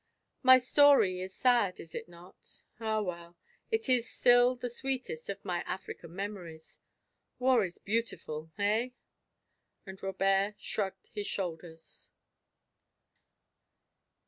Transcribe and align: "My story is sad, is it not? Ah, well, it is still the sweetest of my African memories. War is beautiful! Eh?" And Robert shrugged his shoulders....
"My 0.41 0.57
story 0.57 1.21
is 1.21 1.31
sad, 1.31 1.79
is 1.79 1.93
it 1.93 2.09
not? 2.09 2.63
Ah, 2.79 3.01
well, 3.01 3.37
it 3.69 3.87
is 3.87 4.09
still 4.09 4.55
the 4.55 4.67
sweetest 4.67 5.29
of 5.29 5.45
my 5.45 5.61
African 5.67 6.15
memories. 6.15 6.79
War 7.37 7.63
is 7.63 7.77
beautiful! 7.77 8.51
Eh?" 8.57 8.89
And 9.85 10.01
Robert 10.01 10.55
shrugged 10.57 11.11
his 11.13 11.27
shoulders.... 11.27 12.09